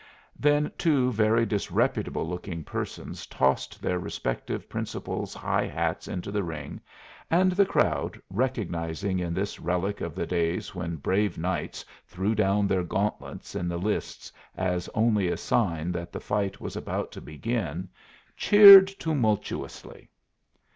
Then 0.39 0.71
two 0.79 1.11
very 1.11 1.45
disreputable 1.45 2.27
looking 2.27 2.63
persons 2.63 3.27
tossed 3.27 3.79
their 3.83 3.99
respective 3.99 4.67
principals' 4.67 5.35
high 5.35 5.67
hats 5.67 6.07
into 6.07 6.31
the 6.31 6.41
ring, 6.41 6.81
and 7.29 7.51
the 7.51 7.67
crowd, 7.67 8.19
recognizing 8.31 9.19
in 9.19 9.35
this 9.35 9.59
relic 9.59 10.01
of 10.01 10.15
the 10.15 10.25
days 10.25 10.73
when 10.73 10.95
brave 10.95 11.37
knights 11.37 11.85
threw 12.07 12.33
down 12.33 12.65
their 12.65 12.83
gauntlets 12.83 13.53
in 13.53 13.67
the 13.67 13.77
lists 13.77 14.31
as 14.57 14.89
only 14.95 15.27
a 15.27 15.37
sign 15.37 15.91
that 15.91 16.11
the 16.11 16.19
fight 16.19 16.59
was 16.59 16.75
about 16.75 17.11
to 17.11 17.21
begin, 17.21 17.87
cheered 18.35 18.87
tumultuously. 18.87 20.09